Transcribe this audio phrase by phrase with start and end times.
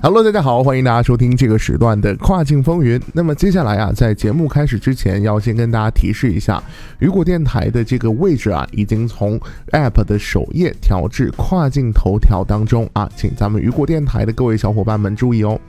[0.00, 3.00] Hello，大家好，欢迎大家收听这个时段的跨境风云。
[3.12, 6.62] 那么接下来啊，在节目开始之前，要先跟大家提示一下，
[7.00, 9.38] 雨果电台的这个位置啊，已经从
[9.72, 15.60] App 的首页调至跨境头条当中啊，请咱们雨果电台的各位小伙伴们注意哦。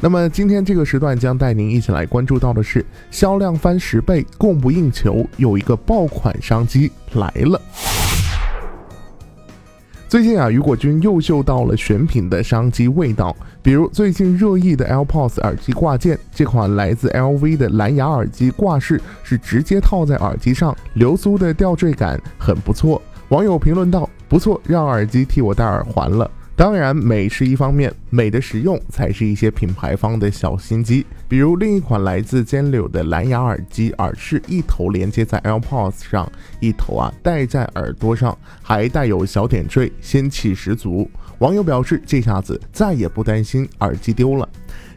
[0.00, 7.58] 那么今天这个时段将带您一起来关注到的是，销量翻十倍，供不应求，有一个爆款商机来了。
[10.08, 23.02] 最近啊，雨果君又嗅到了选品的商机味道，比如最近热议的 AirPods 耳机挂件，这款来自 LV 的蓝牙耳机挂饰是直接套在耳机上，流苏的吊坠感很不错。
[23.28, 31.06] 网友评论道：“不错，让耳机替我戴耳环了。”当然，美是一方面，美的实用才是一些品牌方的小心机。
[31.28, 41.08] 比如另一款来自尖柳的蓝牙耳机耳饰，一头连接在 AirPods 上，一头啊戴在耳朵上，还带有小点缀，仙气十足。
[41.38, 44.48] 网友表示，这下子再也不担心耳机丢了。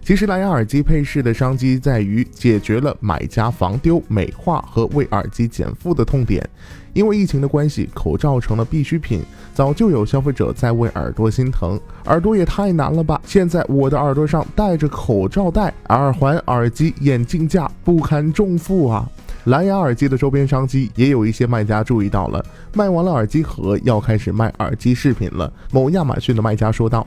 [0.03, 6.47] 其实蓝牙耳机配饰的商机在于解决了买家防丢、美化和为耳机减负的痛点。
[6.93, 9.21] 因为疫情的关系，口罩成了必需品，
[9.53, 11.79] 早就有消费者在为耳朵心疼。
[12.05, 13.21] 耳朵也太难了吧！
[13.23, 19.07] 现在我的耳朵上戴着口罩戴，耳环、耳机、眼镜架不堪重负啊！
[19.45, 25.51] 蓝牙耳机的周边商机也有一些卖家注意到了，卖完了耳机盒，要开始卖耳机饰品了。
[25.71, 27.05] 某亚马逊的卖家说道。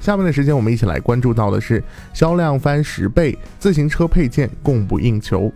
[0.00, 5.52] 下面的时间，我们一起来关注到的是销量翻十倍，自行车配件供不应求。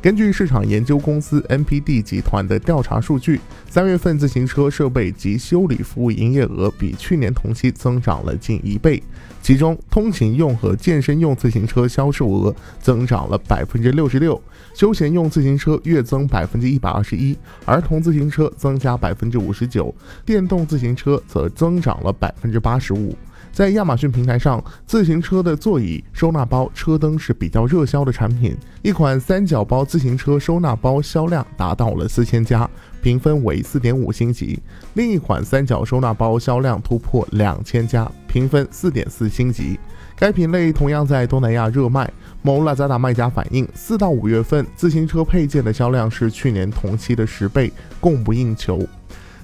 [0.00, 9.02] 根据市场研究公司 NPD 集团的调查数据，三月份自行车设备及修理服务营业额比去年同期增长了近一倍，
[9.42, 14.40] 其中通勤用和健身用自行车销售额增长了百分之六十六，
[14.72, 19.92] 休闲用自行车月增百分之一百二十一，儿童自行车增加百分之五十九，
[20.24, 23.16] 电动自行车则增长了百分之八十五。
[23.58, 28.56] 在亚马逊平台上，自行车的座椅、收纳包、车灯是比较热销的产品。
[28.82, 32.70] 一款三角包自行车收纳包销量达到了四千加，
[33.02, 34.56] 评分为四点五星级；
[34.94, 39.76] 另一款三角收纳包销量突破两千加，评分四点四星级。
[40.14, 42.08] 该品类同样在东南亚热卖。
[42.42, 48.86] 某拉扎达卖家反映，四到五月份自行车配件的销量是去年同期的十倍，供不应求。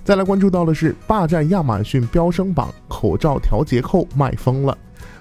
[0.05, 4.77] 再来关注到的是霸占亚马逊飙升榜，口罩调节扣卖疯了，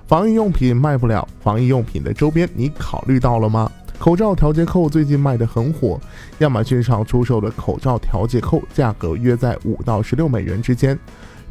[0.06, 3.72] 防疫用品卖不了，防疫用品的周边你考虑到了吗？
[3.98, 5.98] 口罩调节扣最近卖得很火，
[6.40, 11.00] 亚马逊上出售的口罩调节扣价格约在五到十六美元之间，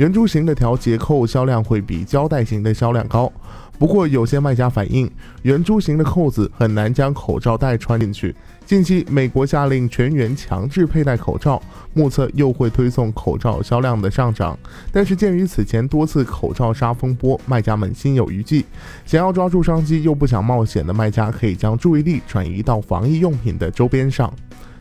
[0.02, 3.32] 圆珠形的调节扣销量会比胶带型的销量高。
[3.78, 5.08] 不过，有些卖家反映，
[5.42, 8.34] 圆珠形的扣子很难将口罩带穿进去。
[8.66, 11.62] 近期，美国下令全员强制佩戴口罩，
[11.94, 14.58] 目测又会推送口罩销量的上涨。
[14.90, 18.64] 但是，鉴于此前多次口罩杀风波，卖家们心有余悸，
[19.06, 24.32] 想要抓住商机又不想冒险的卖家，可以将注意力转移到防疫用品的周边上。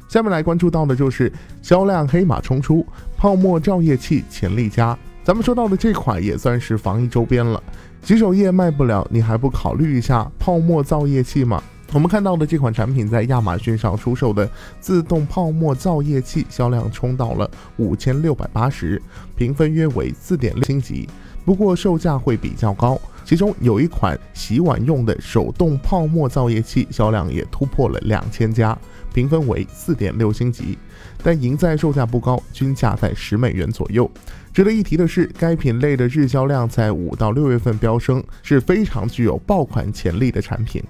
[0.09, 2.83] 下面来关注到的就是销量黑马冲出，
[3.15, 4.97] 泡沫照夜器潜力佳。
[5.23, 7.61] 咱们说到的这款也算是防疫周边了。
[8.01, 11.61] 洗手液卖不了，你还不考虑一下泡沫造液器吗？
[11.93, 14.49] 我们看到的这款产品在亚马逊上出售的
[14.79, 18.99] 自动泡沫造液器销量冲到了五千六百八十，
[19.35, 21.07] 评分约为四点六星级，
[21.45, 22.99] 不过售价会比较高。
[23.23, 28.77] 其中有一款洗碗用的手动泡沫造液器销量也突破了两千加，
[29.13, 30.77] 评分为四点六星级，
[31.23, 34.09] 但赢在售价不高，均价在十美元左右。
[34.53, 40.83] 值得一提的是，该品类的日销量在五到六月份飙升，是非常具有爆款潜力的产品。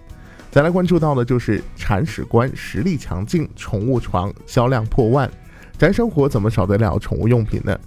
[0.49, 5.29] 再来关注到的就是铲屎官实力强劲，宠物床销量破万。
[5.77, 7.77] 宅生活怎么少得了宠物用品呢？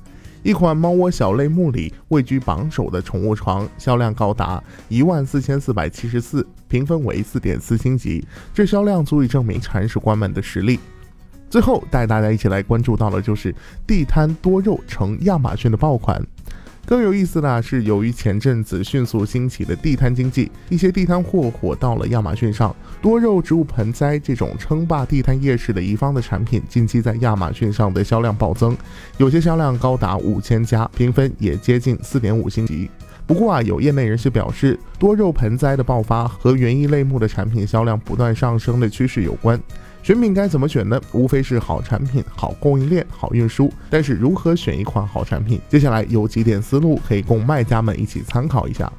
[0.45, 10.79] 一款猫窝小类目里位居榜首的宠物床，销量高达一万四千四百七十四，评分为四点四星级，这销量足以证明铲屎官们的实力。
[11.49, 13.55] 最后带大家一起来关注到的就是
[13.87, 16.23] 地摊多肉成亚马逊的爆款。
[16.87, 22.75] 更有意思的是，由于前阵子迅速兴起的地摊经济，一些地摊货火到了亚马逊上。
[23.01, 28.77] 多肉植物盆栽这种称霸地摊夜市的一方的产品，近期在亚马逊上的销量暴增，
[29.17, 32.91] 有些销量高达五千加，评分也接近四点五星级。
[33.27, 39.59] 不过啊，有业内人士表示，多肉盆栽的爆发和园艺类目的产品销量不断上升的趋势有关。
[40.05, 41.01] 选品该怎么选呢？
[41.13, 43.73] 无非是好产品、好供应链、好运输。
[43.89, 45.59] 但是如何选一款好产品？
[45.67, 48.93] 接下来有几点思路可以供卖家们一起参考一下。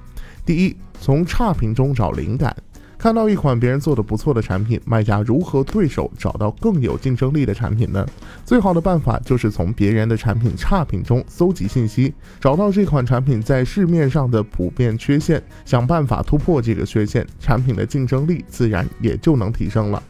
[0.44, 2.58] 第一，从差评中找灵感。
[2.98, 8.04] 看到一款别人做的不错的产品，卖家如何对手找到更有竞争力的产品呢？
[8.44, 20.02] 最好的办法就是从别人的产品差评中搜集信息，找到这款产品在市面上的普遍缺陷，想办法突破这个缺陷，产品的竞争力自然也就能提升了。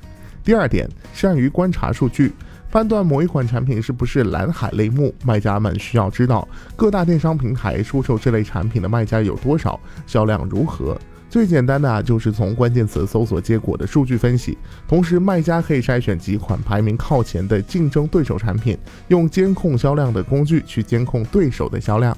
[0.46, 2.32] 第二点，善于观察数据。
[2.72, 10.96] 判断某一款产品是不是蓝海类目，卖家们需要知道各大电商平台出售这类产品的卖家有多少，销量如何。
[11.32, 14.56] 最简单的啊，就是从关键词搜索结果的数据分析。
[14.88, 18.78] 同时，卖家可以筛选几款排名靠前的竞争对手产品，
[19.08, 22.16] 用监控销量的工具去监控对手的销量。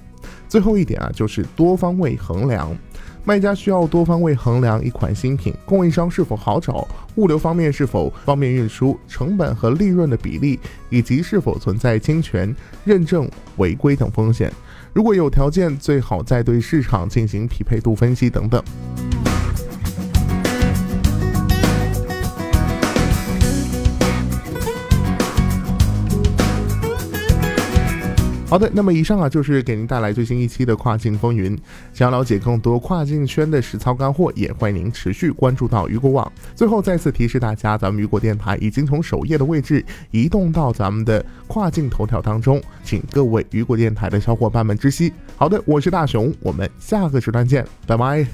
[0.50, 2.75] 最后一点啊，就是多方位衡量。
[3.27, 10.57] 卖家需要多方位衡量一款新品，供应商是否好找，物流方面是否方便运输，成本和利润的比例，
[10.89, 14.50] 以及是否存在侵权、认证违规等风险。
[14.94, 18.63] 如果有条件，最好再对市场进行匹配度分析等等。
[28.50, 31.56] 好的，那么以上啊就是给您带来最新一期的跨境风云。
[31.94, 36.32] 想要了解更多跨境圈的实操干货，也欢迎您持续关注到雨果网。
[36.56, 45.12] 最后再次提示大家，咱们雨果电台已经从首页的位置移动到咱们的跨境头条当中，请各位雨果电台的小伙伴们知悉。
[45.36, 48.26] 好的，我是大熊，我们下个时段见，拜拜。